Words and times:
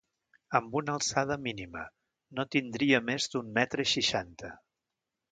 Amb 0.59 0.75
una 0.79 0.93
alçada 0.99 1.35
mínima, 1.47 1.83
no 2.39 2.45
tindria 2.55 3.01
més 3.09 3.27
d'un 3.35 3.51
metre 3.59 3.85
seixanta. 3.91 4.51